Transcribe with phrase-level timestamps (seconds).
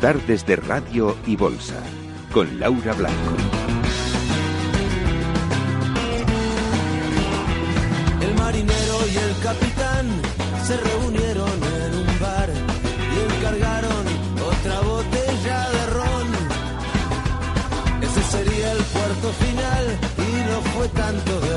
[0.00, 1.82] Tardes de Radio y Bolsa,
[2.32, 3.34] con Laura Blanco.
[8.20, 10.06] El marinero y el capitán
[10.66, 14.04] se reunieron en un bar y encargaron
[14.46, 16.28] otra botella de ron.
[18.02, 21.55] Ese sería el puerto final y no fue tanto de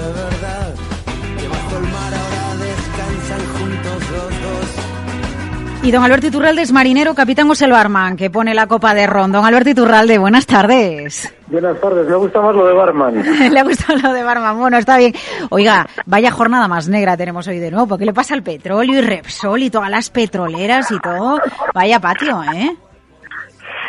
[5.81, 9.31] Y don Alberto Iturralde es marinero, capitán José Barman, que pone la copa de ron.
[9.31, 11.33] Don Alberto Iturralde, buenas tardes.
[11.47, 13.23] Buenas tardes, me gusta más lo de barman.
[13.51, 15.13] le ha gustado lo de barman, bueno, está bien.
[15.49, 19.01] Oiga, vaya jornada más negra tenemos hoy de nuevo, porque le pasa al petróleo y
[19.01, 21.39] Repsol y todas las petroleras y todo.
[21.73, 22.75] Vaya patio, ¿eh?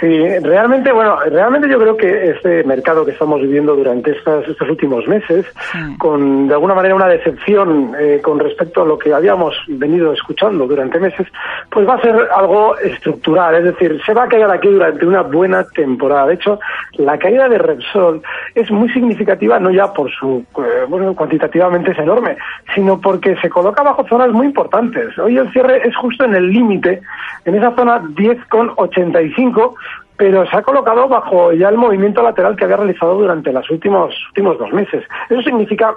[0.00, 4.70] Sí, realmente, bueno, realmente yo creo que este mercado que estamos viviendo durante estas, estos
[4.70, 5.44] últimos meses,
[5.98, 10.66] con de alguna manera una decepción eh, con respecto a lo que habíamos venido escuchando
[10.66, 11.26] durante meses,
[11.70, 15.20] pues va a ser algo estructural, es decir, se va a caer aquí durante una
[15.20, 16.28] buena temporada.
[16.28, 16.58] De hecho,
[16.94, 18.22] la caída de Repsol
[18.54, 22.38] es muy significativa, no ya por su, eh, bueno, cuantitativamente es enorme,
[22.74, 25.18] sino porque se coloca bajo zonas muy importantes.
[25.18, 27.02] Hoy el cierre es justo en el límite,
[27.44, 29.74] en esa zona 10,85
[30.20, 34.14] pero se ha colocado bajo ya el movimiento lateral que había realizado durante los últimos,
[34.28, 35.02] últimos dos meses.
[35.30, 35.94] Eso significa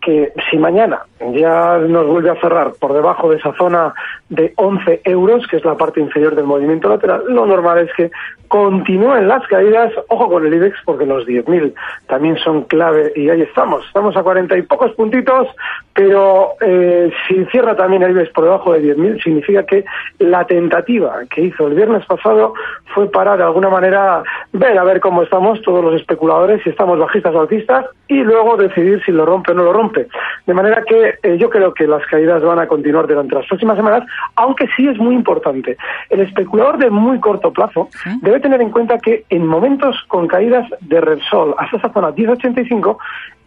[0.00, 1.02] que si mañana
[1.34, 3.92] ya nos vuelve a cerrar por debajo de esa zona
[4.30, 8.10] de 11 euros, que es la parte inferior del movimiento lateral, lo normal es que
[8.48, 9.92] continúen las caídas.
[10.08, 11.74] Ojo con el IBEX, porque los 10.000
[12.06, 13.84] también son clave y ahí estamos.
[13.86, 15.48] Estamos a 40 y pocos puntitos,
[15.92, 19.84] pero eh, si cierra también el IBEX por debajo de 10.000, significa que
[20.20, 22.54] la tentativa que hizo el viernes pasado
[22.94, 24.22] fue para, de alguna manera,
[24.52, 28.56] ver a ver cómo estamos todos los especuladores, si estamos bajistas o alcistas, y luego
[28.56, 30.06] decidir si lo rompe o no lo rompe.
[30.46, 33.76] De manera que eh, yo creo que las caídas van a continuar durante las próximas
[33.76, 34.04] semanas,
[34.36, 35.76] aunque sí es muy importante.
[36.10, 37.88] El especulador de muy corto plazo
[38.20, 42.98] debe tener en cuenta que en momentos con caídas de Repsol hasta esa zona 1085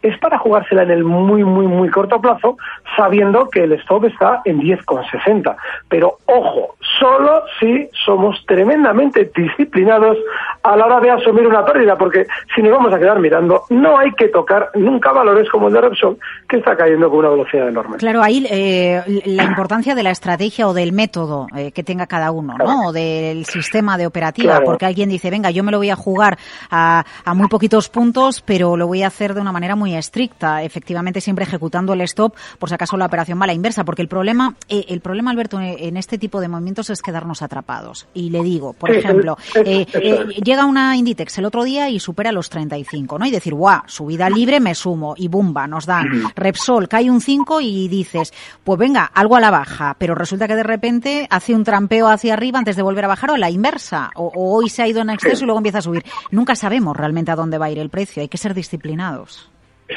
[0.01, 2.57] es para jugársela en el muy, muy, muy corto plazo,
[2.95, 5.55] sabiendo que el stop está en 10,60.
[5.87, 10.17] Pero ojo, solo si somos tremendamente disciplinados
[10.63, 13.97] a la hora de asumir una pérdida, porque si nos vamos a quedar mirando, no
[13.97, 16.17] hay que tocar nunca valores como el de Repsol,
[16.47, 17.97] que está cayendo con una velocidad enorme.
[17.97, 22.31] Claro, ahí eh, la importancia de la estrategia o del método eh, que tenga cada
[22.31, 22.87] uno, ¿no?
[22.87, 26.37] O del sistema de operativa, porque alguien dice, venga, yo me lo voy a jugar
[26.69, 30.63] a, a muy poquitos puntos, pero lo voy a hacer de una manera muy estricta,
[30.63, 34.01] efectivamente siempre ejecutando el stop por si acaso la operación va a la inversa, porque
[34.01, 38.07] el problema, eh, el problema Alberto, en este tipo de movimientos es quedarnos atrapados.
[38.13, 42.31] Y le digo, por ejemplo, eh, eh, llega una Inditex el otro día y supera
[42.31, 43.25] los 35, ¿no?
[43.25, 46.07] Y decir, guau, subida libre, me sumo y bumba, nos dan.
[46.35, 48.33] Repsol cae un 5 y dices,
[48.63, 52.33] pues venga, algo a la baja, pero resulta que de repente hace un trampeo hacia
[52.33, 54.87] arriba antes de volver a bajar o a la inversa, o, o hoy se ha
[54.87, 56.03] ido en exceso y luego empieza a subir.
[56.31, 59.49] Nunca sabemos realmente a dónde va a ir el precio, hay que ser disciplinados.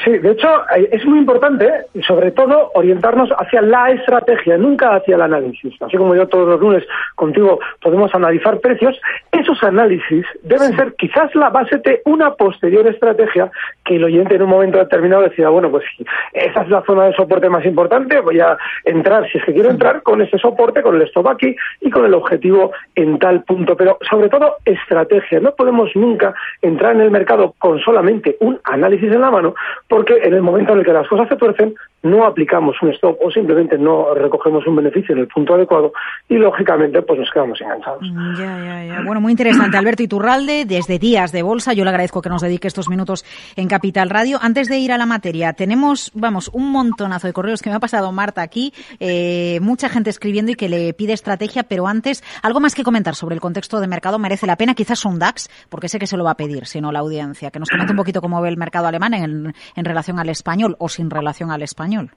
[0.05, 0.49] Sí, de hecho
[0.91, 1.71] es muy importante,
[2.07, 5.75] sobre todo, orientarnos hacia la estrategia, nunca hacia el análisis.
[5.83, 8.99] Así como yo todos los lunes contigo podemos analizar precios,
[9.31, 13.51] esos análisis deben ser quizás la base de una posterior estrategia
[13.85, 15.85] que el oyente en un momento determinado decida, bueno, pues
[16.33, 19.69] esa es la zona de soporte más importante, voy a entrar, si es que quiero
[19.69, 23.77] entrar, con ese soporte, con el stop aquí y con el objetivo en tal punto.
[23.77, 25.41] Pero sobre todo, estrategia.
[25.41, 29.55] No podemos nunca entrar en el mercado con solamente un análisis en la mano
[29.93, 33.17] porque en el momento en el que las cosas se tuercen no aplicamos un stop
[33.23, 35.93] o simplemente no recogemos un beneficio en el punto adecuado
[36.29, 38.03] y lógicamente pues nos quedamos enganchados.
[38.03, 39.03] Mm, ya, ya, ya.
[39.05, 39.77] Bueno, muy interesante.
[39.77, 43.25] Alberto Iturralde, desde Días de Bolsa, yo le agradezco que nos dedique estos minutos
[43.57, 44.39] en Capital Radio.
[44.41, 47.81] Antes de ir a la materia, tenemos, vamos, un montonazo de correos que me ha
[47.81, 52.61] pasado Marta aquí, eh, mucha gente escribiendo y que le pide estrategia, pero antes, algo
[52.61, 55.89] más que comentar sobre el contexto de mercado merece la pena, quizás un DAX, porque
[55.89, 58.21] sé que se lo va a pedir, sino la audiencia, que nos comente un poquito
[58.21, 61.92] cómo ve el mercado alemán en, en relación al español o sin relación al español.
[61.93, 62.11] español.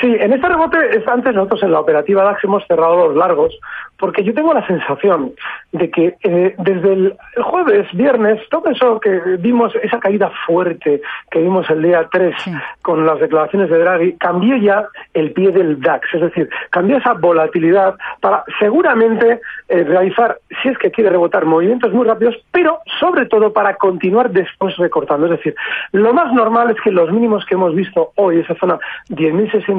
[0.00, 3.54] Sí, en este rebote, antes nosotros en la operativa DAX hemos cerrado los largos,
[3.98, 5.32] porque yo tengo la sensación
[5.72, 11.38] de que eh, desde el jueves, viernes, todo eso que vimos, esa caída fuerte que
[11.38, 12.34] vimos el día 3
[12.80, 17.12] con las declaraciones de Draghi, cambió ya el pie del DAX, es decir, cambió esa
[17.12, 23.26] volatilidad para seguramente eh, realizar, si es que quiere rebotar, movimientos muy rápidos, pero sobre
[23.26, 25.26] todo para continuar después recortando.
[25.26, 25.54] Es decir,
[25.92, 28.78] lo más normal es que los mínimos que hemos visto hoy, esa zona
[29.10, 29.73] 10.600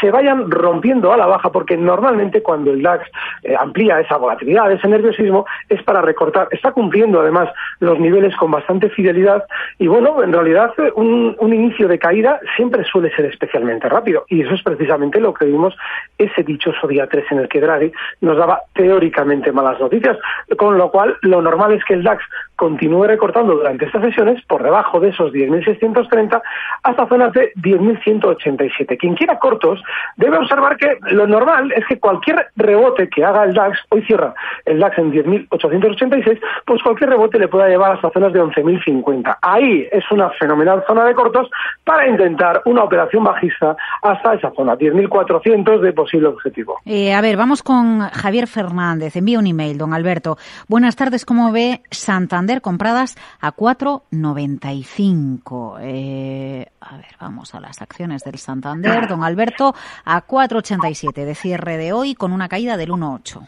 [0.00, 3.08] se vayan rompiendo a la baja, porque normalmente cuando el DAX
[3.42, 6.48] eh, amplía esa volatilidad, ese nerviosismo, es para recortar.
[6.50, 7.48] Está cumpliendo además
[7.80, 9.44] los niveles con bastante fidelidad
[9.78, 14.42] y bueno, en realidad eh, un, inicio de caída siempre suele ser especialmente rápido y
[14.42, 15.76] eso es precisamente lo que vimos
[16.16, 20.16] ese dichoso día 3 en el que Draghi nos daba teóricamente malas noticias,
[20.56, 22.22] con lo cual lo normal es que el DAX
[22.60, 26.42] continúe recortando durante estas sesiones por debajo de esos 10.630
[26.82, 28.98] hasta zonas de 10.187.
[28.98, 29.82] Quien quiera cortos
[30.16, 34.34] debe observar que lo normal es que cualquier rebote que haga el DAX, hoy cierra
[34.66, 39.38] el DAX en 10.886, pues cualquier rebote le pueda llevar hasta zonas de 11.050.
[39.40, 41.48] Ahí es una fenomenal zona de cortos
[41.82, 46.78] para intentar una operación bajista hasta esa zona, 10.400 de posible objetivo.
[46.84, 49.16] Eh, a ver, vamos con Javier Fernández.
[49.16, 50.36] Envía un email, don Alberto.
[50.68, 52.49] Buenas tardes, ¿cómo ve Santander?
[52.60, 55.78] Compradas a 4,95.
[55.80, 59.06] Eh, a ver, vamos a las acciones del Santander.
[59.06, 63.46] Don Alberto, a 4,87 de cierre de hoy con una caída del 1,8.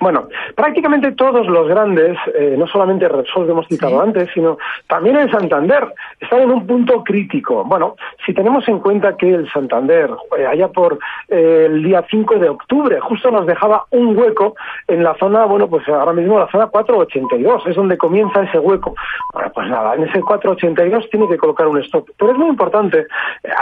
[0.00, 5.16] Bueno, prácticamente todos los grandes, eh, no solamente Repsol que hemos citado antes, sino también
[5.16, 7.64] el Santander, están en un punto crítico.
[7.64, 10.98] Bueno, si tenemos en cuenta que el Santander, eh, allá por
[11.28, 14.54] eh, el día 5 de octubre, justo nos dejaba un hueco
[14.86, 18.94] en la zona, bueno, pues ahora mismo la zona 482, es donde comienza ese hueco.
[19.32, 22.08] Bueno, pues nada, en ese 482 tiene que colocar un stop.
[22.16, 23.06] Pero es muy importante,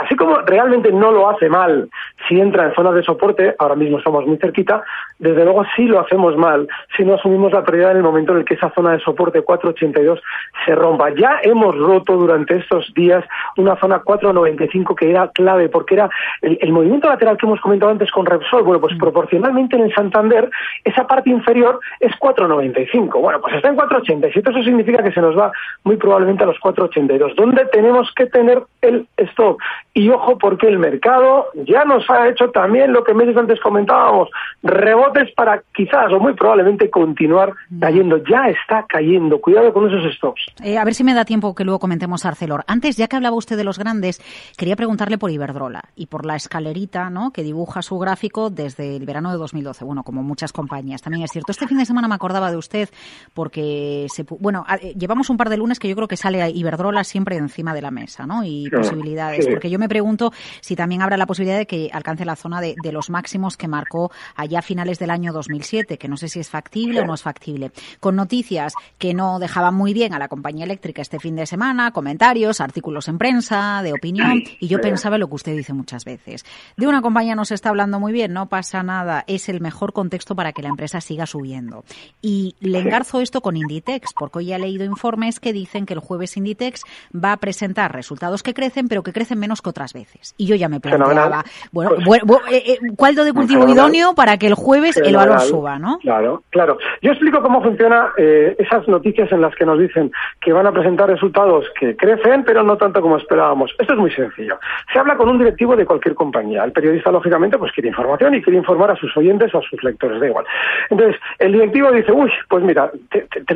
[0.03, 1.89] así como realmente no lo hace mal
[2.27, 4.83] si entra en zonas de soporte, ahora mismo estamos muy cerquita,
[5.19, 8.39] desde luego sí lo hacemos mal si no asumimos la prioridad en el momento en
[8.39, 10.21] el que esa zona de soporte 482
[10.65, 11.11] se rompa.
[11.11, 13.23] Ya hemos roto durante estos días
[13.55, 16.09] una zona 495 que era clave porque era
[16.41, 18.63] el, movimiento lateral que hemos comentado antes con Repsol.
[18.63, 18.99] Bueno, pues mm.
[18.99, 20.49] proporcionalmente en el Santander
[20.83, 23.19] esa parte inferior es 495.
[23.19, 24.49] Bueno, pues está en 487.
[24.49, 25.51] Eso significa que se nos va
[25.83, 27.35] muy probablemente a los 482.
[27.35, 29.57] ¿Dónde tenemos que tener el stop?
[29.93, 34.29] Y ojo porque el mercado ya nos ha hecho también lo que meses antes comentábamos,
[34.63, 38.17] rebotes para quizás muy probablemente continuar cayendo.
[38.17, 39.39] Ya está cayendo.
[39.39, 40.41] Cuidado con esos stocks.
[40.63, 42.63] Eh, a ver si me da tiempo que luego comentemos Arcelor.
[42.67, 44.21] Antes, ya que hablaba usted de los grandes,
[44.57, 47.31] quería preguntarle por Iberdrola y por la escalerita ¿no?
[47.31, 49.85] que dibuja su gráfico desde el verano de 2012.
[49.85, 51.01] Bueno, como muchas compañías.
[51.01, 51.51] También es cierto.
[51.51, 52.89] Este fin de semana me acordaba de usted
[53.33, 57.03] porque, se, bueno, eh, llevamos un par de lunes que yo creo que sale Iberdrola
[57.03, 58.43] siempre encima de la mesa ¿no?
[58.43, 59.47] y posibilidades.
[59.47, 60.31] Porque yo me pregunto
[60.61, 63.67] si también habrá la posibilidad de que alcance la zona de, de los máximos que
[63.67, 67.13] marcó allá a finales del año 2007, que no sé si es factible o no
[67.13, 67.71] es factible.
[67.99, 71.91] Con noticias que no dejaban muy bien a la compañía eléctrica este fin de semana,
[71.91, 76.45] comentarios, artículos en prensa, de opinión, y yo pensaba lo que usted dice muchas veces.
[76.75, 79.93] De una compañía no se está hablando muy bien, no pasa nada, es el mejor
[79.93, 81.83] contexto para que la empresa siga subiendo.
[82.21, 85.99] Y le engarzo esto con Inditex, porque hoy he leído informes que dicen que el
[85.99, 86.83] jueves Inditex
[87.13, 90.33] va a presentar resultados que crecen, pero que crecen menos que otras veces.
[90.37, 92.21] Y yo ya me planteaba, bueno, pues
[92.51, 95.96] eh, eh, ¿cuál de cultivo idóneo para que el jueves el valor suba, no?
[96.01, 96.77] Claro, claro.
[97.01, 100.11] Yo explico cómo funciona eh, esas noticias en las que nos dicen
[100.41, 103.73] que van a presentar resultados que crecen, pero no tanto como esperábamos.
[103.79, 104.59] Esto es muy sencillo.
[104.91, 106.63] Se habla con un directivo de cualquier compañía.
[106.63, 109.83] El periodista, lógicamente, pues quiere información y quiere informar a sus oyentes o a sus
[109.83, 110.45] lectores, da igual.
[110.89, 112.91] Entonces, el directivo dice, uy, pues mira,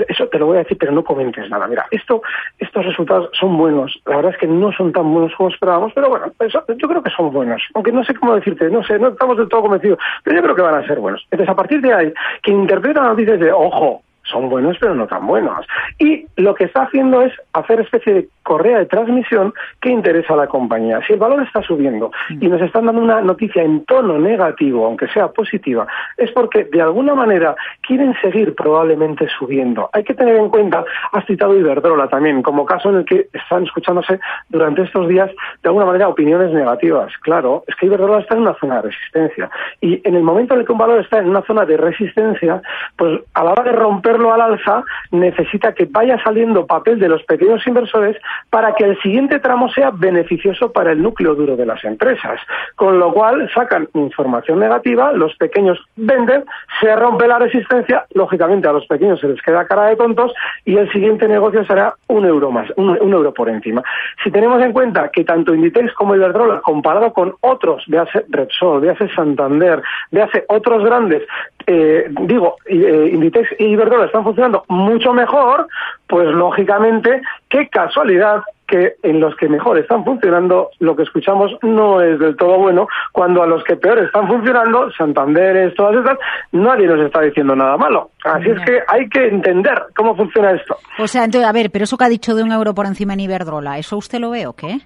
[0.08, 1.68] eso te lo voy a decir, pero no comentes nada.
[1.68, 2.22] Mira, esto,
[2.60, 4.00] estos resultados son buenos.
[4.06, 7.10] La verdad es que no son tan buenos como esperábamos, pero bueno, yo creo que
[7.12, 7.62] son buenos.
[7.74, 10.56] Aunque no sé cómo decirte, no sé, no estamos del todo convencidos, pero yo creo
[10.56, 11.26] que van a ser buenos.
[11.32, 15.28] Entonces, a partir de ahí, quien interpreta noticias de, ojo, son buenos pero no tan
[15.28, 15.66] buenos.
[16.00, 20.38] Y lo que está haciendo es hacer especie de correa de transmisión que interesa a
[20.38, 21.00] la compañía.
[21.06, 25.08] Si el valor está subiendo y nos están dando una noticia en tono negativo, aunque
[25.10, 29.90] sea positiva, es porque de alguna manera quieren seguir probablemente subiendo.
[29.94, 33.64] Hay que tener en cuenta, has citado Iberdrola también, como caso en el que están
[33.64, 34.20] escuchándose
[34.50, 35.30] durante estos días
[35.62, 37.14] de alguna manera opiniones negativas.
[37.22, 39.50] Claro, es que Iberdrola está en una zona de resistencia
[39.82, 42.62] y en el momento en el que un valor está en una zona de resistencia,
[42.96, 47.24] pues a la hora de romperlo al alza necesita que vaya saliendo papel de los
[47.24, 48.18] pequeños inversores
[48.50, 52.40] para que el siguiente tramo sea beneficioso para el núcleo duro de las empresas.
[52.76, 56.46] Con lo cual sacan información negativa, los pequeños venden,
[56.80, 60.34] se rompe la resistencia, lógicamente a los pequeños se les queda cara de tontos
[60.66, 63.84] y el siguiente negocio será un euro más, un, euro por encima.
[64.24, 69.10] Si tenemos en cuenta que tanto Inditex como Iberdrola, comparado con otros, véase Repsol, véase
[69.10, 71.24] Santander, véase otros grandes,
[71.68, 75.68] eh, digo, eh, Inditex y Iberdrola están funcionando mucho mejor,
[76.08, 82.02] pues lógicamente, qué casualidad que en los que mejor están funcionando lo que escuchamos no
[82.02, 86.18] es del todo bueno, cuando a los que peor están funcionando, Santander, todas estas,
[86.52, 88.12] nadie nos está diciendo nada malo.
[88.24, 90.78] Así es que hay que entender cómo funciona esto.
[91.00, 93.14] O sea, entonces, a ver, pero eso que ha dicho de un euro por encima
[93.14, 94.80] en Iberdrola, ¿eso usted lo ve o qué?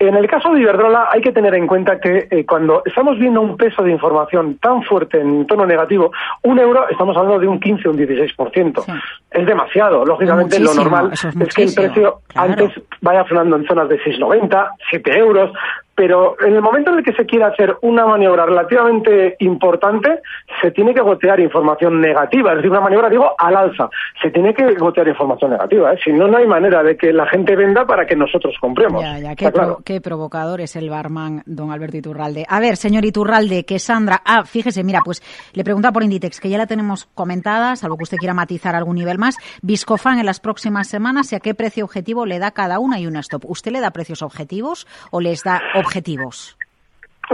[0.00, 3.42] En el caso de Iberdrola hay que tener en cuenta que eh, cuando estamos viendo
[3.42, 6.10] un peso de información tan fuerte en tono negativo,
[6.42, 9.02] un euro estamos hablando de un 15 o un 16%.
[9.30, 10.06] Es demasiado.
[10.06, 15.18] Lógicamente lo normal es, que el precio antes vaya frenando en zonas de 6,90, 7
[15.18, 15.52] euros,
[16.00, 20.22] pero en el momento en el que se quiere hacer una maniobra relativamente importante,
[20.62, 23.90] se tiene que gotear información negativa, es decir, una maniobra, digo, al alza.
[24.22, 25.98] Se tiene que gotear información negativa, ¿eh?
[26.02, 29.02] si no, no hay manera de que la gente venda para que nosotros compremos.
[29.02, 29.52] Ya, ya, qué,
[29.84, 32.46] qué provocador es el barman, don Alberto Iturralde.
[32.48, 36.48] A ver, señor Iturralde, que Sandra, ah, fíjese, mira, pues le pregunta por Inditex, que
[36.48, 39.36] ya la tenemos comentada, salvo que usted quiera matizar algún nivel más.
[39.60, 43.06] Viscofan en las próximas semanas, ¿y a qué precio objetivo le da cada una y
[43.06, 43.44] una stop?
[43.44, 45.89] ¿Usted le da precios objetivos o les da objetivos?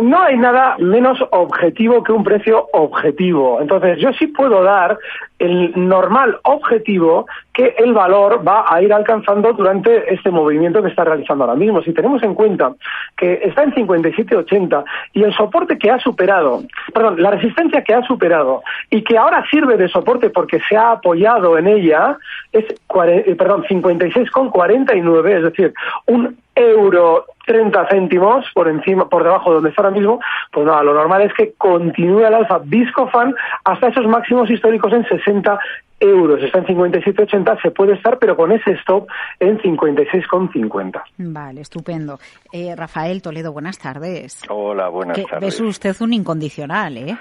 [0.00, 3.60] No hay nada menos objetivo que un precio objetivo.
[3.62, 4.98] Entonces, yo sí puedo dar
[5.38, 11.04] el normal objetivo que el valor va a ir alcanzando durante este movimiento que está
[11.04, 11.82] realizando ahora mismo.
[11.82, 12.74] Si tenemos en cuenta
[13.16, 16.62] que está en 57.80 y el soporte que ha superado,
[16.92, 20.92] perdón, la resistencia que ha superado y que ahora sirve de soporte porque se ha
[20.92, 22.16] apoyado en ella
[22.52, 25.74] es, eh, perdón, 56,49, es decir,
[26.06, 30.20] un euro 30 céntimos por encima, por debajo de donde está ahora mismo,
[30.52, 35.06] pues nada, lo normal es que continúe el alza Viscofan hasta esos máximos históricos en
[35.26, 35.58] 60
[36.00, 36.42] euros.
[36.42, 39.08] Está en 57,80, se puede estar, pero con ese stop
[39.40, 41.02] en 56,50.
[41.18, 42.18] Vale, estupendo.
[42.52, 44.42] Eh, Rafael Toledo, buenas tardes.
[44.48, 45.54] Hola, buenas tardes.
[45.54, 47.16] Es usted un incondicional, ¿eh?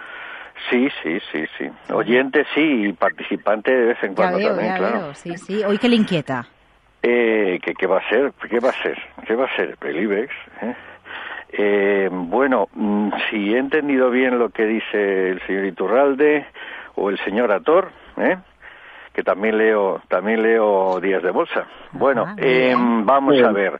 [0.69, 1.93] Sí, sí, sí, sí.
[1.93, 5.13] Oyente sí y participante de vez en cuando también, claro.
[5.13, 5.63] Sí, sí.
[5.63, 6.47] ¿Hoy qué le inquieta?
[7.03, 8.33] Eh, ¿qué, va a ser?
[8.49, 8.97] ¿Qué va a ser?
[9.27, 9.77] ¿Qué va a ser?
[9.81, 10.33] El IBEX.
[10.61, 10.75] ¿eh?
[11.57, 16.47] Eh, bueno, mm, si he entendido bien lo que dice el señor Iturralde
[16.95, 18.37] o el señor Ator, ¿eh?
[19.13, 21.65] que también leo, también leo Días de Bolsa.
[21.93, 23.79] Bueno, em, vamos a ver,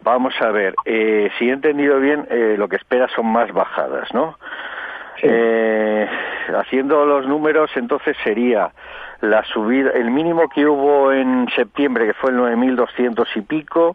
[0.00, 0.74] vamos a ver.
[0.84, 4.38] Eh, si he entendido bien, eh, lo que espera son más bajadas, ¿no?
[5.20, 6.08] Eh,
[6.56, 8.72] haciendo los números, entonces sería
[9.20, 13.94] la subida, el mínimo que hubo en septiembre, que fue el 9.200 y pico,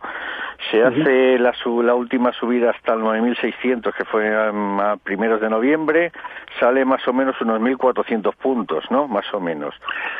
[0.71, 6.11] se hace la, la última subida hasta el 9.600, que fue a, primeros de noviembre,
[6.59, 9.07] sale más o menos unos 1.400 puntos, ¿no?
[9.07, 9.75] Más o menos.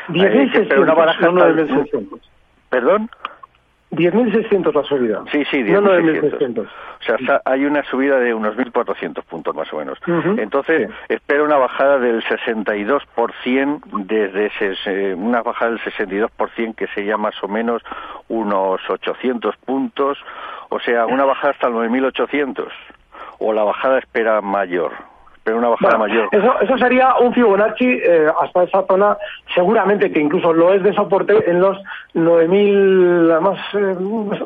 [0.09, 0.85] 10.600,
[2.69, 3.09] ¿Perdón?
[3.91, 5.23] 10.600 la subida.
[5.31, 6.59] Sí, sí, 10.600.
[6.59, 9.97] o sea, hay una subida de unos 1.400 puntos más o menos.
[10.37, 17.41] Entonces, espero una bajada del 62% desde ese, una bajada del 62% que sería más
[17.41, 17.81] o menos
[18.27, 20.17] unos 800 puntos,
[20.69, 22.67] o sea, una bajada hasta el 9.800
[23.39, 24.91] o la bajada espera mayor
[25.47, 26.27] pero una bajada mayor.
[26.29, 29.17] Eso, eso sería un Fibonacci eh, hasta esa zona,
[29.55, 31.77] seguramente que incluso lo es de soporte en los
[32.15, 33.57] 9.000, además,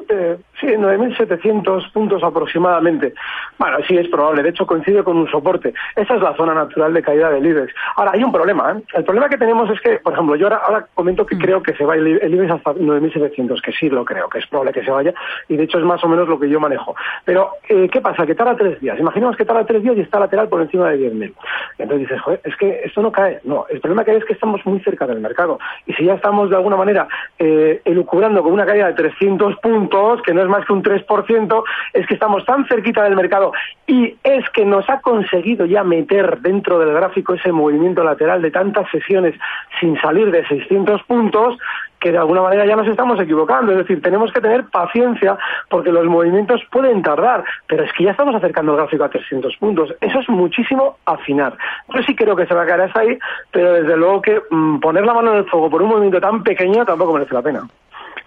[0.10, 3.15] eh, sí, 9.700 puntos aproximadamente.
[3.58, 5.74] Bueno, sí es probable, de hecho coincide con un soporte.
[5.96, 7.74] Esa es la zona natural de caída del IBEX.
[7.96, 8.84] Ahora, hay un problema, ¿eh?
[8.93, 11.39] El problema que tenemos es que, por ejemplo, yo ahora, comento que mm.
[11.39, 14.74] creo que se va el, IBEX hasta 9.700, que sí lo creo, que es probable
[14.74, 15.15] que se vaya,
[15.48, 16.96] y de hecho es más o menos lo que yo manejo.
[17.25, 18.27] Pero, eh, ¿qué pasa?
[18.27, 19.00] Que tarda tres días.
[19.00, 21.33] Imaginemos que tarda tres días y está lateral por encima de de 10.000.
[21.77, 23.39] Entonces dices, joder, es que esto no cae.
[23.43, 25.60] No, el problema que hay es que estamos muy cerca del mercado.
[25.86, 27.07] Y si ya estamos de alguna manera
[27.39, 31.63] eh, elucubrando con una caída de 300 puntos, que no es más que un 3%,
[31.93, 33.51] es que estamos tan cerquita del mercado
[33.88, 38.51] y es que nos ha conseguido ya meter dentro del gráfico ese movimiento lateral de
[38.51, 39.36] tantas sesiones
[39.79, 41.57] sin salir de 600 puntos
[42.01, 43.72] que de alguna manera ya nos estamos equivocando.
[43.72, 45.38] Es decir, tenemos que tener paciencia
[45.70, 49.55] porque los movimientos pueden tardar, pero es que ya estamos acercando el gráfico a 300
[49.58, 49.93] puntos.
[50.01, 51.55] Eso es muchísimo afinar.
[51.93, 53.17] Yo sí creo que se va a caer hasta ahí,
[53.51, 56.43] pero desde luego que mm, poner la mano en el fuego por un movimiento tan
[56.43, 57.62] pequeño tampoco merece la pena.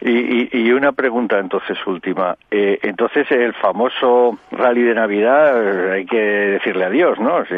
[0.01, 2.37] Y, y, una pregunta entonces última.
[2.51, 7.45] Eh, entonces el famoso rally de Navidad eh, hay que decirle adiós, ¿no?
[7.47, 7.57] ¿Sí?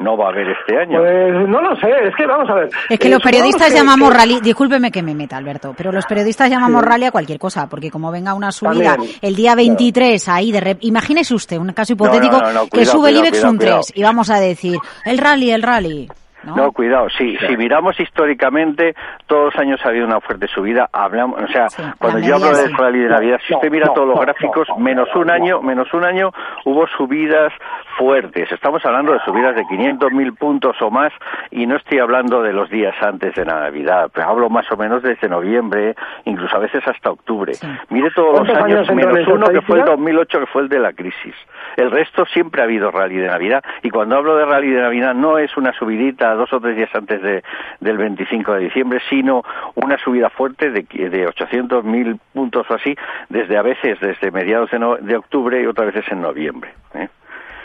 [0.00, 0.98] No va a haber este año.
[0.98, 2.70] Pues no lo sé, es que vamos a ver.
[2.88, 6.82] Es que los periodistas llamamos rally, discúlpeme que me meta Alberto, pero los periodistas llamamos
[6.82, 11.34] rally a cualquier cosa, porque como venga una subida el día 23 ahí de imagínese
[11.34, 12.40] usted un caso hipotético
[12.72, 16.08] que sube el IBEX un 3 y vamos a decir, el rally, el rally.
[16.44, 16.72] ¿No?
[16.72, 18.94] cuidado, sí, si miramos históricamente,
[19.26, 21.66] todos los años ha habido una fuerte subida, hablamos, o sea,
[21.98, 25.30] cuando yo hablo de rally de Navidad, si usted mira todos los gráficos, menos un
[25.30, 26.30] año, menos un año
[26.64, 27.52] hubo subidas
[27.98, 31.12] fuertes, estamos hablando de subidas de 500.000 puntos o más
[31.50, 35.28] y no estoy hablando de los días antes de Navidad, hablo más o menos desde
[35.28, 35.94] noviembre,
[36.24, 37.52] incluso a veces hasta octubre.
[37.88, 40.92] Mire todos los años, menos uno que fue el 2008, que fue el de la
[40.92, 41.34] crisis.
[41.76, 45.14] El resto siempre ha habido rally de Navidad y cuando hablo de rally de Navidad
[45.14, 47.42] no es una subidita dos o tres días antes de,
[47.80, 49.42] del 25 de diciembre, sino
[49.74, 52.96] una subida fuerte de, de 800.000 puntos o así,
[53.28, 56.72] desde a veces desde mediados de, de octubre y otras veces en noviembre.
[56.94, 57.08] ¿eh?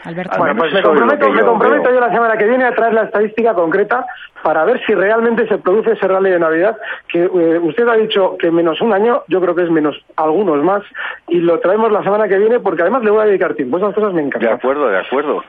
[0.04, 0.38] Alberto.
[0.38, 3.54] Bueno, pues me comprometo, me comprometo yo la semana que viene a traer la estadística
[3.54, 4.06] concreta
[4.46, 6.78] para ver si realmente se produce ese rally de Navidad,
[7.12, 10.64] que eh, usted ha dicho que menos un año, yo creo que es menos algunos
[10.64, 10.84] más,
[11.28, 13.80] y lo traemos la semana que viene porque además le voy a dedicar tiempo.
[13.80, 14.52] Esas cosas me encantan.
[14.52, 15.42] De acuerdo, de acuerdo.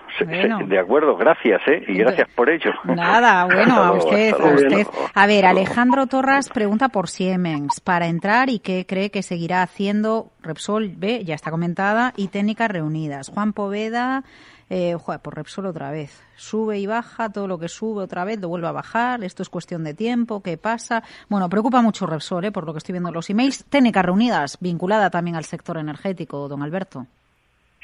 [0.66, 1.84] De acuerdo, gracias, ¿eh?
[1.88, 2.72] Y gracias por ello.
[2.84, 4.86] Nada, bueno, a usted, a usted.
[5.14, 10.28] A ver, Alejandro Torras pregunta por Siemens para entrar y qué cree que seguirá haciendo
[10.42, 13.28] Repsol B, ya está comentada, y técnicas reunidas.
[13.28, 14.22] Juan Poveda
[14.68, 16.22] eh, joder, por Repsol otra vez.
[16.34, 18.86] Sube y baja, todo lo que sube otra vez lo vuelve a bajar,
[19.23, 21.02] esto es cuestión de tiempo, ¿qué pasa?
[21.28, 22.52] Bueno, preocupa mucho Repsol, ¿eh?
[22.52, 23.64] por lo que estoy viendo en los emails.
[23.69, 27.07] Técnicas reunidas, vinculada también al sector energético, don Alberto.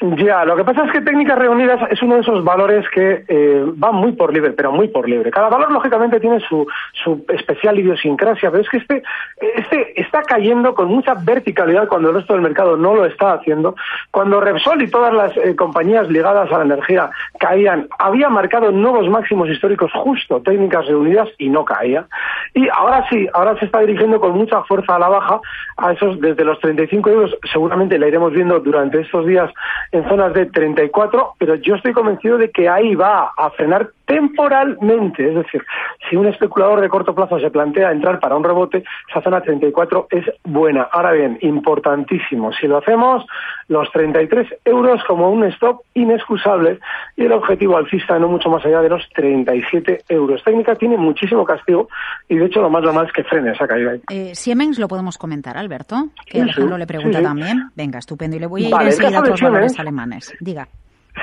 [0.02, 3.64] Ya, lo que pasa es que técnicas reunidas es uno de esos valores que eh,
[3.76, 5.30] van muy por libre, pero muy por libre.
[5.30, 9.04] Cada valor, lógicamente, tiene su, su especial idiosincrasia, pero es que este,
[9.40, 13.76] este está cayendo con mucha verticalidad cuando el resto del mercado no lo está haciendo.
[14.10, 19.08] Cuando Repsol y todas las eh, compañías ligadas a la energía caían, había marcado nuevos
[19.08, 22.06] máximos históricos justo técnicas reunidas y no caía.
[22.54, 25.40] Y ahora sí, ahora se está dirigiendo con mucha fuerza a la baja
[25.76, 27.38] a esos desde los 35 euros.
[27.52, 29.48] Seguramente la iremos viendo durante estos días
[29.92, 35.28] en zonas de 34, pero yo estoy convencido de que ahí va a frenar temporalmente.
[35.28, 35.62] Es decir,
[36.08, 40.08] si un especulador de corto plazo se plantea entrar para un rebote, esa zona 34
[40.10, 40.88] es buena.
[40.92, 42.52] Ahora bien, importantísimo.
[42.52, 43.24] Si lo hacemos,
[43.68, 46.78] los 33 euros como un stop inexcusable
[47.16, 50.42] y el objetivo alcista no mucho más allá de los 37 euros.
[50.42, 51.88] Técnica tiene muchísimo castigo
[52.28, 53.92] y de hecho lo más normal es que frene esa caída.
[54.10, 57.70] Eh, Siemens lo podemos comentar, Alberto, que Alejandro le pregunta también.
[57.76, 58.36] Venga, estupendo.
[58.36, 60.32] Y le voy a ir enseguida a otros valores alemanes.
[60.40, 60.66] Diga.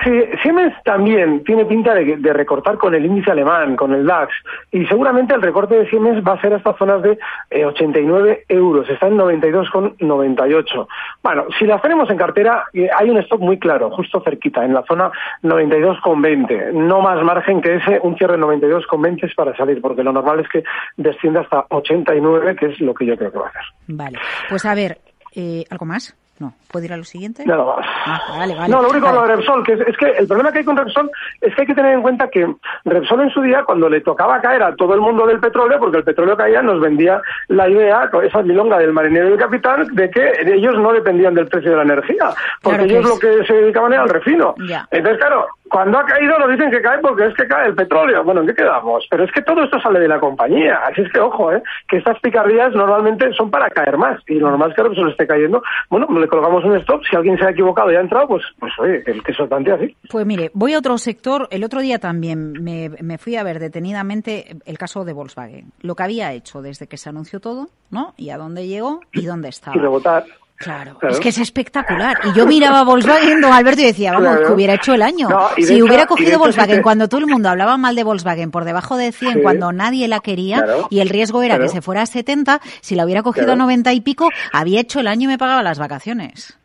[0.03, 0.11] Sí,
[0.43, 4.31] Siemens también tiene pinta de, recortar con el índice alemán, con el DAX,
[4.71, 7.17] y seguramente el recorte de Siemens va a ser hasta zonas de
[7.65, 10.87] 89 eh, euros, está en 92,98.
[11.23, 14.75] Bueno, si las tenemos en cartera, eh, hay un stop muy claro, justo cerquita, en
[14.75, 16.71] la zona 92,20.
[16.71, 20.39] No más margen que ese, un cierre en 92,20 es para salir, porque lo normal
[20.39, 20.63] es que
[20.97, 23.63] descienda hasta 89, que es lo que yo creo que va a hacer.
[23.87, 24.19] Vale,
[24.49, 24.99] pues a ver,
[25.35, 26.15] eh, ¿algo más?
[26.39, 26.53] No.
[26.71, 27.43] ¿Puedo ir a lo siguiente?
[27.49, 28.69] Ah, vale, vale.
[28.69, 31.11] No, lo único lo de Repsol, que es, que el problema que hay con Repsol
[31.41, 32.47] es que hay que tener en cuenta que
[32.85, 35.97] Repsol en su día, cuando le tocaba caer a todo el mundo del petróleo, porque
[35.97, 39.87] el petróleo caía, nos vendía la idea, con esa milonga del marinero y del capitán,
[39.93, 42.29] de que ellos no dependían del precio de la energía,
[42.61, 44.55] porque ellos lo que se dedicaban era al refino.
[44.91, 48.23] Entonces, claro, cuando ha caído nos dicen que cae porque es que cae el petróleo.
[48.23, 49.05] Bueno, ¿en qué quedamos?
[49.09, 50.79] Pero es que todo esto sale de la compañía.
[50.85, 51.61] Así es que, ojo, ¿eh?
[51.87, 54.19] que estas picardías normalmente son para caer más.
[54.27, 55.61] Y lo normal es que Repsol esté cayendo.
[55.89, 58.73] Bueno, le colgamos un stop si alguien se ha equivocado y ha entrado, pues, pues
[58.79, 59.95] oye, el que soltante así.
[60.09, 61.47] Pues mire, voy a otro sector.
[61.51, 65.71] El otro día también me, me, fui a ver detenidamente el caso de Volkswagen.
[65.81, 68.13] Lo que había hecho desde que se anunció todo, ¿no?
[68.17, 69.77] Y a dónde llegó y dónde estaba.
[69.77, 70.25] Y rebotar.
[70.59, 72.19] Claro, es que es espectacular.
[72.25, 75.29] Y yo miraba a Volkswagen, don Alberto, y decía, vamos, que hubiera hecho el año.
[75.57, 79.13] si hubiera cogido Volkswagen cuando todo el mundo hablaba mal de Volkswagen por debajo de
[79.13, 82.95] 100, cuando nadie la quería, y el riesgo era que se fuera a 70, si
[82.95, 85.79] la hubiera cogido a 90 y pico, había hecho el año y me pagaba las
[85.79, 86.59] vacaciones.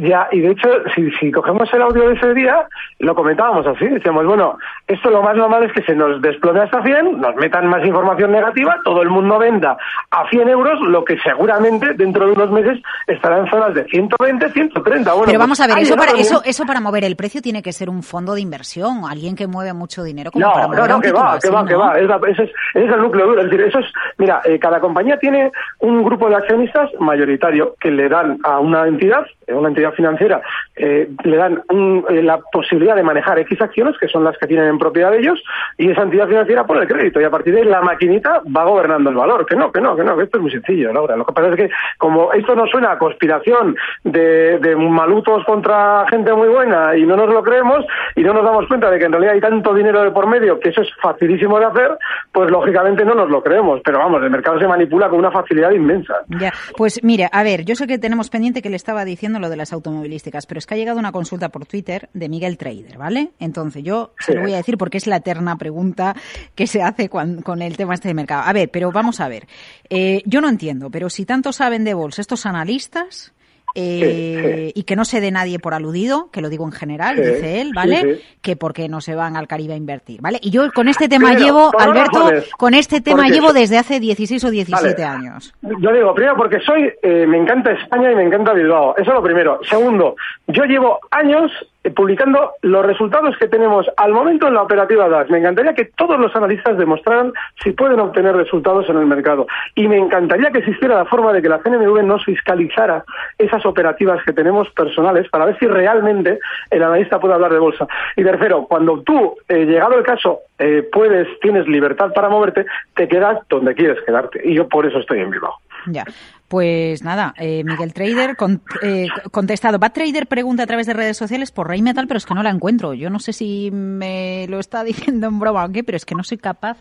[0.00, 2.66] Ya, y de hecho, si, si cogemos el audio de ese día,
[3.00, 6.82] lo comentábamos así, decíamos, bueno, esto lo más normal es que se nos desplome hasta
[6.82, 9.76] 100, nos metan más información negativa, todo el mundo venda
[10.10, 14.50] a 100 euros, lo que seguramente dentro de unos meses estará en zonas de 120,
[14.50, 15.12] 130.
[15.12, 17.62] Bueno, Pero vamos pues a ver, eso para, eso, eso para mover el precio tiene
[17.62, 20.72] que ser un fondo de inversión, alguien que mueve mucho dinero como No, para no,
[20.74, 21.78] mover no, un que va, así, que va, que ¿no?
[21.80, 21.98] va.
[21.98, 23.40] Es la- ese, es, ese es el núcleo duro.
[23.40, 23.86] Es decir, eso es,
[24.18, 25.50] mira, eh, cada compañía tiene
[25.80, 30.42] un grupo de accionistas mayoritario que le dan a una entidad, eh, una entidad financiera,
[30.74, 34.46] eh, le dan un- eh, la posibilidad de manejar X acciones, que son las que
[34.46, 35.42] tienen en propiedad de ellos,
[35.78, 38.64] y esa entidad financiera pone el crédito, y a partir de ahí la maquinita va
[38.64, 39.46] gobernando el valor.
[39.46, 41.16] Que no, que no, que no, que esto es muy sencillo, Laura.
[41.16, 46.32] Lo que pasa es que, como esto nos suena a conspiración de, malutos contra gente
[46.32, 49.12] muy buena y no nos lo creemos, y no nos damos cuenta de que en
[49.12, 51.98] realidad hay tanto dinero de por medio que eso es facilísimo de hacer,
[52.32, 53.80] pues lógicamente no nos lo creemos.
[53.84, 56.14] Pero vamos, el mercado se manipula con una facilidad inmensa.
[56.28, 59.45] Ya, pues mire, a ver, yo sé que tenemos pendiente que le estaba diciendo lo
[59.48, 62.98] de las automovilísticas, pero es que ha llegado una consulta por Twitter de Miguel Trader,
[62.98, 63.30] ¿vale?
[63.38, 66.14] Entonces yo se lo voy a decir porque es la eterna pregunta
[66.54, 68.42] que se hace con el tema este de mercado.
[68.46, 69.46] A ver, pero vamos a ver.
[69.90, 73.32] Eh, yo no entiendo, pero si tanto saben de bolsa estos analistas,
[73.76, 77.22] eh, y que no se dé nadie por aludido, que lo digo en general, Sí,
[77.22, 78.20] dice él, ¿vale?
[78.40, 80.38] Que porque no se van al Caribe a invertir, ¿vale?
[80.42, 82.50] Y yo con este tema Pero, llevo, Alberto, razones.
[82.56, 85.04] con este tema Porque- llevo desde hace 16 o 17 Vale.
[85.04, 85.54] años.
[85.62, 88.94] Yo digo, primero porque soy, eh, me encanta España y me encanta Bilbao.
[88.96, 89.60] Eso es lo primero.
[89.68, 90.16] Segundo,
[90.48, 91.50] yo llevo años
[91.90, 95.30] publicando los resultados que tenemos al momento en la operativa DAX.
[95.30, 99.46] Me encantaría que todos los analistas demostraran si pueden obtener resultados en el mercado.
[99.74, 103.04] Y me encantaría que existiera la forma de que la CNMV nos fiscalizara
[103.38, 106.38] esas operativas que tenemos personales para ver si realmente
[106.70, 107.86] el analista puede hablar de bolsa.
[108.16, 113.08] Y tercero, cuando tú, eh, llegado el caso, eh, puedes, tienes libertad para moverte, te
[113.08, 114.40] quedas donde quieres quedarte.
[114.44, 115.54] Y yo por eso estoy en Bilbao.
[115.86, 116.04] Ya.
[116.48, 119.78] Pues nada, eh, Miguel Trader con- eh, contestado.
[119.78, 122.42] Bad Trader pregunta a través de redes sociales por Rey Metal, pero es que no
[122.42, 122.94] la encuentro.
[122.94, 126.14] Yo no sé si me lo está diciendo en broma o qué, pero es que
[126.14, 126.78] no soy capaz.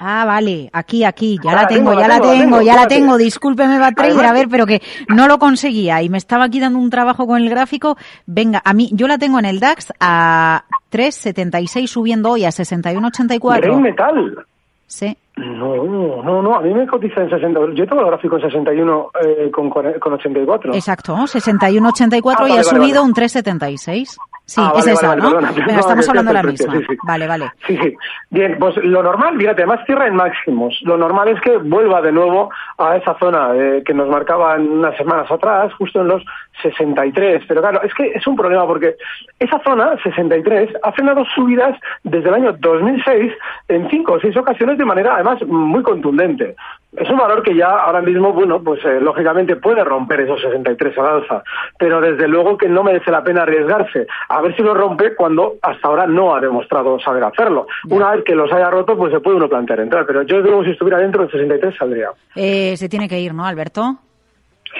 [0.00, 3.18] Ah, vale, aquí, aquí, ya la tengo, ya la tengo, ya la tengo.
[3.18, 6.78] Discúlpeme, Bad Trader, a ver, pero que no lo conseguía y me estaba aquí dando
[6.78, 7.98] un trabajo con el gráfico.
[8.24, 13.60] Venga, a mí, yo la tengo en el DAX a 3,76 subiendo hoy a 61,84.
[13.60, 14.46] Rey Metal.
[14.86, 15.16] Sí.
[15.36, 17.58] No, no, no, a mí me cotiza en 60.
[17.74, 20.74] Yo tengo el gráfico en 61 eh, con, con 84.
[20.74, 23.00] Exacto, 61,84 Ah, y vale, ha vale, subido vale.
[23.00, 24.16] un 3,76.
[24.44, 25.28] Sí, Ah, es vale, esa, vale, ¿no?
[25.30, 26.72] perdona, Venga, perdona, estamos hablando de la misma.
[26.74, 26.96] sí, sí.
[27.06, 27.50] Vale, vale.
[27.66, 27.96] Sí, sí.
[28.28, 30.78] Bien, pues lo normal, fíjate, además cierra en máximos.
[30.82, 34.96] Lo normal es que vuelva de nuevo a esa zona eh, que nos marcaban unas
[34.96, 36.22] semanas atrás, justo en los
[36.62, 37.44] 63.
[37.46, 38.96] Pero claro, es que es un problema porque
[39.38, 43.32] esa zona, 63, ha frenado subidas desde el año 2006
[43.68, 46.56] en cinco o seis ocasiones de manera además muy contundente.
[46.96, 50.98] Es un valor que ya ahora mismo, bueno, pues eh, lógicamente puede romper esos 63
[50.98, 51.42] al alza,
[51.78, 54.06] pero desde luego que no merece la pena arriesgarse.
[54.28, 57.66] A ver si lo rompe cuando hasta ahora no ha demostrado saber hacerlo.
[57.88, 60.50] Una vez que los haya roto, pues se puede uno plantear entrar, pero yo desde
[60.50, 62.10] luego si estuviera dentro del 63 saldría.
[62.36, 63.96] Eh, se tiene que ir, ¿no, Alberto?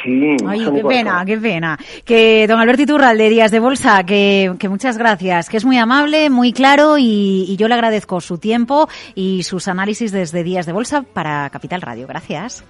[0.05, 0.89] Sí, Ay, qué cuatro.
[0.89, 1.79] pena, qué pena.
[2.05, 6.31] Que don Alberto Iturralde, Días de Bolsa, que, que muchas gracias, que es muy amable,
[6.31, 10.73] muy claro y, y yo le agradezco su tiempo y sus análisis desde Días de
[10.73, 12.07] Bolsa para Capital Radio.
[12.07, 12.65] Gracias.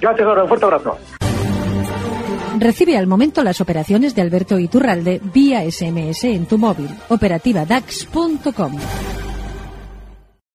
[0.00, 0.96] Gracias, un fuerte abrazo.
[2.58, 6.88] Recibe al momento las operaciones de Alberto Iturralde vía SMS en tu móvil.
[7.08, 8.72] Operativa DAX.com.